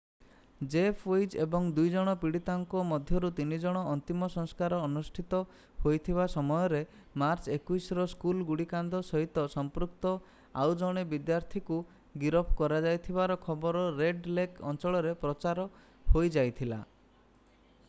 [0.73, 5.41] Jeff Weise ଏବଂ 9 ଜଣ ପୀଡିତଙ୍କ ମଧ୍ୟରୁ 3 ଜଣଙ୍କ ଅନ୍ତିମ ସଂସ୍କାର ଅନୁଷ୍ଠିତ
[5.83, 6.79] ହେଉଥିବା ସମୟରେ
[7.23, 10.15] ମାର୍ଚ୍ଚ 21ର ସ୍କୁଲ୍ ଗୁଳିକାଣ୍ଡ ସହିତ ସମ୍ପୃକ୍ତ
[10.65, 11.79] ଆଉଜଣେ ବିଦ୍ଯାର୍ଥୀକୁ
[12.27, 15.69] ଗିରଫ କରାଯାଇଥିବାର ଖବର ରେଡ ଲେକ୍ ଅଞ୍ଚଳରେ ପ୍ରଚାର
[16.17, 16.81] ହୋଇଯାଇଥିଲା